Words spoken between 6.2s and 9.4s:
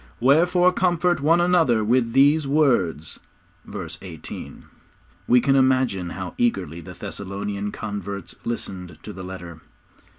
eagerly the Thessalonian converts listened to the